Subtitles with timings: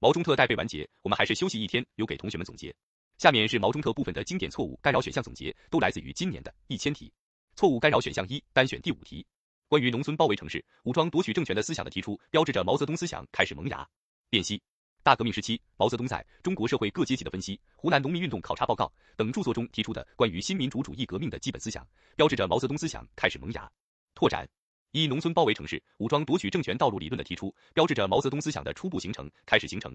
[0.00, 2.74] 毛中特待背完结，我们还是休息一天，留给同学们总结。
[3.16, 7.12] 下面是毛中特部分的经典错误干扰选项总结，都来自于今年的一千题。
[7.56, 9.26] 错误干扰选项一，单选第五题。
[9.66, 13.84] 关于农村包围城市、武装夺取政权的思想的提出，标志着毛泽东思想开始萌芽。
[14.30, 14.62] 辨析：
[15.02, 18.84] 大革命时期，毛泽东在《中国社会各阶级的分析》《湖南农民运动考察报告》
[19.16, 21.84] 等著作中提出的关于新民主主义革命的基本思想，
[22.14, 23.68] 标志着毛泽东思想开始萌芽。
[24.14, 24.48] 拓展：
[24.92, 29.94] 一、农村包围城市、武装夺取政权道路理论的提出，标志着毛泽东思想的初步形成开始形成。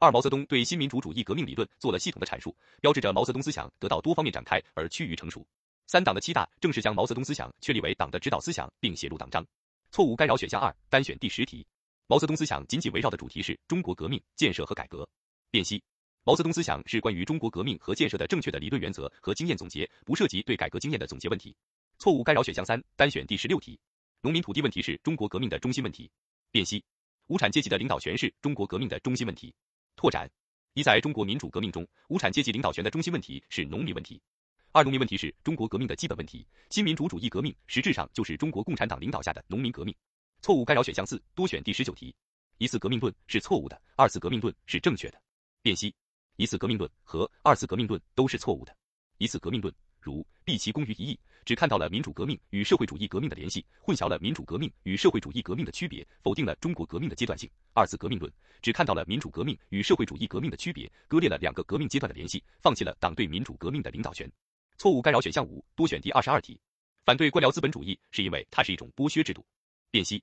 [0.00, 5.46] 二、毛泽东对新民主主义革命理论做了系统的阐述，标志着毛泽东思想得到多方面展开而趋于成熟。
[5.86, 9.46] 三党的七大正式将毛泽东思想确立为党的指导思想，并写入党章。
[9.92, 11.64] 错误干扰选项二，单选第十题。
[12.08, 15.08] 毛泽东思想仅仅围绕的主题是中国革命、建设和改革。
[15.52, 15.80] 辨析：
[16.24, 21.54] 毛泽东思想是关于中国革命和建设的正确的理论原则和经验总结，不涉及对改革经验的总结问题。
[21.98, 23.78] 错误干扰选项三，单选第十六题。
[24.24, 26.08] 农民土地问题是中国革命的中心问题。
[26.52, 26.84] 辨析：
[27.26, 29.52] 无产阶级的领导权是中国革命的中心问题。
[29.96, 30.30] 拓展：
[30.74, 34.22] 一，在中国民主革命中，无产阶级领导权的中心问题是农民问题。
[34.70, 39.92] 二农民问题是中国革命的基本问题，新民主主义革命实质上就是中国共产党领导下的农民革命。
[40.40, 42.14] 错误干扰选项四，多选第十九题。
[42.58, 45.20] 一次革命论是错误的，二次革命论是正确的。
[45.62, 45.92] 辨析：
[46.36, 48.76] 一次革命论和二次革命论都是错误的。
[49.18, 57.48] 一次革命论如毕其功于一役，只看到了民主革命与社会主义革命的联系，混淆了民主革命与社会主义革命的区别，否定了中国革命的阶段性。
[57.74, 64.30] 二次革命论只看到了民主革命与社会主义革命的区别，割裂了两个革命阶段的联系，放弃了党对民主革命的领导权。
[64.78, 66.58] 错误干扰选项五，多选第二十二题。
[67.04, 69.44] 反对官僚资本主义是因为它是一种剥削制度。
[69.90, 70.22] 辨析：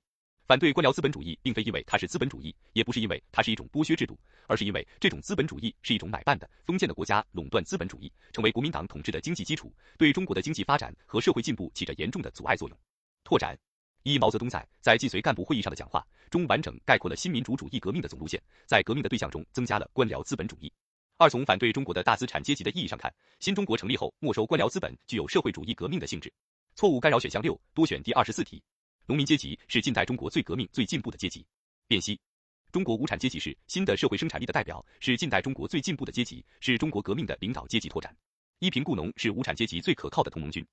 [0.50, 12.76] 反对官僚资本主义并非因为它是资本主义，也不是因为它是一种剥削制度，而是因为这种资本主义是一种买办的、封建的国家垄断资本主义，成为国民党统治的经济基础，对中国的经济发展和社会进步起着严重的阻碍作用。
[13.22, 13.56] 拓展：
[14.02, 20.72] 一、毛泽东在在晋绥干部会议上的讲话中，完整概括了新民主主义革命的总路线，在革命的对象中增加了官僚资本主义。
[21.16, 26.32] 二从反对中国的大资产阶级的意义上看，新中国成立后没收官僚资本具有社会主义革命的性质。
[26.74, 28.60] 错误干扰选项六，多选第二十四题。
[29.10, 31.44] 农民阶级是近代中国最革命、最进步的阶级。
[31.88, 32.16] 辨析：
[32.70, 38.16] 中国无产阶级是新的社会生产力的代表，是近代中国最进步的阶级，是中国革命的领导阶级拓展。
[38.60, 40.64] 一贫雇农是无产阶级最可靠的同盟军。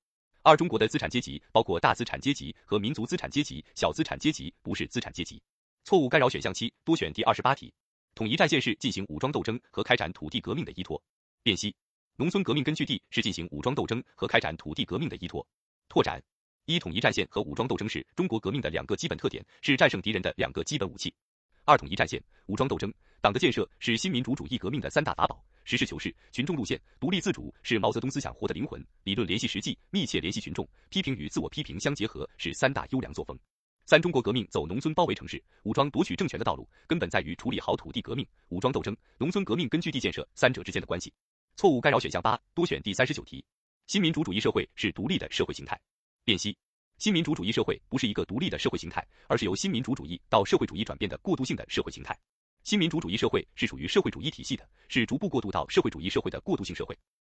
[0.44, 5.42] 二中国的资产阶级包括大资产阶级和民族资产阶级，小资产阶级不是资产阶级。
[5.84, 7.74] 错误干扰选项七，多选第二十八题。
[8.14, 11.02] 统一战线是进行武装斗争和开展土地革命的依托。
[11.42, 11.76] 辨析：
[12.18, 15.44] 农村革命根据地是进行武装斗争和开展土地革命的依托。
[15.90, 16.22] 拓展：
[16.68, 21.14] 一、统一战线和武装斗争是中国革命的两个基本特点，是战胜敌人的两个基本武器。
[21.64, 25.42] 二、统一战线、武装斗争、党的建设是新民主主义革命的三大法宝。
[25.64, 28.86] 实事求是、群众路线、独立自主是毛泽东思想活的灵魂。
[29.06, 33.40] 理论联系实际，密切联系群众，批评与自我批评相结合，是三大优良作风。
[33.86, 41.14] 三中国革命走农村包围城市、武装夺取政权的道路，根本在于处理好土地革命、武装斗争、农村革命根据地建设三者之间的关系。
[41.56, 43.42] 错误干扰选项八，多选第三十九题。
[43.88, 45.80] 新民主主义社会是独立的社会形态。
[46.28, 46.54] 辨析：
[46.98, 52.14] 新民主主义社会不是一个独立的社会形态，而是由新民主主义到社会主义转变的过渡性的社会形态。
[52.66, 56.94] 新民主主义社会是属于社会主义体系的，是逐步过渡到社会主义社会的过渡性社会。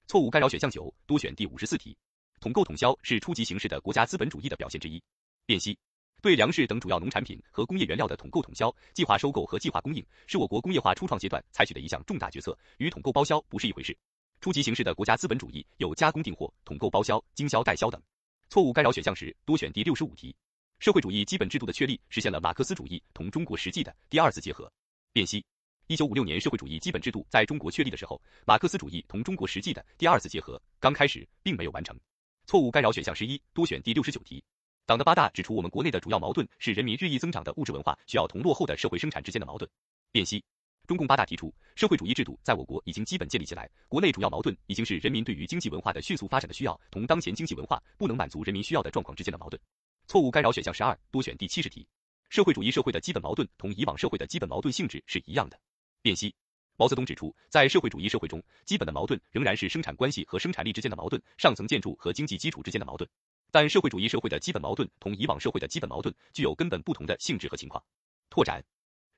[0.08, 1.98] 错误干扰选项九，多选第五十四题。
[2.42, 5.02] 统购统销是初级形式的国家资本主义的表现之一。
[5.46, 5.80] 辨析。
[6.22, 13.98] 对粮食等主要农产品和工业原料的统购统销、计划收购和计划供应，是我国工业化初创阶段采取的一项重大决策，与统购包销不是一回事。
[14.42, 18.02] 初级形式的国家资本主义有加工订货、统购包销、经销代销等。
[18.52, 20.36] 错误干扰选项时，多选第六十五题。
[20.80, 24.70] 社会主义基本制度的确立，实现了马克思主义同中国实际的第二次结合。
[25.14, 25.42] 辨析：
[25.88, 31.98] 一九五六年社会主义基本制度在中国确立的时候，马克思主义同中国实际的第二次结合刚开始，并没有完成。
[32.46, 34.44] 错误干扰选项十一，多选第六十九题。
[34.86, 39.72] 党的八大指出，我们国内的主要矛盾是人民日益增长的物质文化需要同落后的社会生产之间的矛盾。
[40.12, 40.44] 辨析：
[40.92, 49.58] 中共八大提出，社会主义制度在我国已经基本建立起来，国内主要矛盾已经是人民对于经济文化的迅速发展的需要同当前经济文化不能满足人民需要的状况之间的矛盾。
[50.06, 51.88] 错误干扰选项十二，多选第七十题。
[52.28, 55.58] 社会主义社会的基本矛盾同以往社会的基本矛盾性质是一样的。
[56.02, 56.36] 辨析：
[56.76, 63.10] 毛泽东指出，在社会主义社会中，基本的矛盾仍然是生产关系和生产力之间的矛盾，上层建筑和经济基础之间的矛盾。
[63.50, 67.82] 但社会主义社会的基本矛盾同以往社会的基本矛盾具有根本不同的性质和情况。
[68.30, 68.62] 拓展，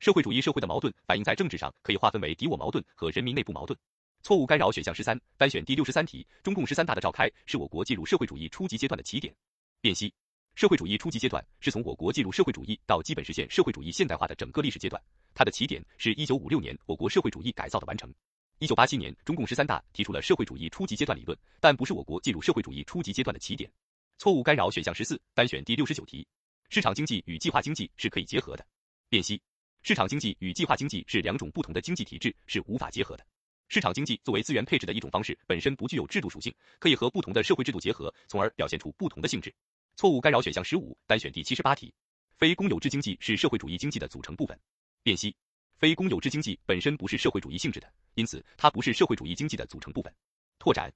[0.04, 3.80] 社会主义社会的矛盾反映在政治上，可以划分为敌我矛盾和人民内部矛盾。
[4.22, 6.28] 错误干扰选项十三，单选第六十三题。
[6.44, 9.34] 中共十三大的召开是我国进入社会主义初级阶段的起点。
[9.80, 10.14] 辨析，
[10.56, 15.02] 社会主义初级阶段是从我国进入社会主义到基本实现社会主义现代化的整个历史阶段，
[15.34, 18.14] 它的起点是一九五六年我国社会主义改造的完成。
[18.60, 23.72] 一九八七年中共十三大提出了社会主义初级阶段理论，但不是我国进入社会主义初级阶段的起点。
[24.18, 26.28] 错误干扰选项十四，单选第六十九题。
[26.68, 28.68] 市场经济与计划经济是可以结合的。
[29.08, 29.40] 辨析：
[29.86, 33.28] 市场经济与计划经济是两种不同的经济体制，是无法结合的。
[33.68, 39.54] 市场经济作为资源配置的一种方式，本身不具有制度属性，可以和不同的社会制度结合，从而表现出不同的性质。
[39.98, 41.94] 错误干扰选项十五，单选第七十八题。
[42.38, 44.58] 非公有制经济是社会主义经济的组成部分。
[45.04, 45.36] 辨析：
[45.76, 50.16] 非公有制经济本身不是社会主义性质的，因此它不是社会主义经济的组成部分。
[50.60, 50.90] 拓展：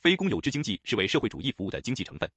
[0.00, 2.30] 非公有制经济是为社会主义服务的经济成分。